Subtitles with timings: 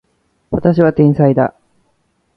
[0.49, 1.53] 私は天才だ